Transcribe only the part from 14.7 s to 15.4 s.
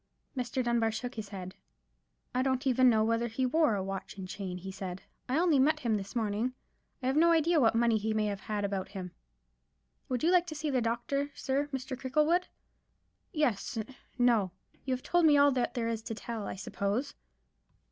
have told me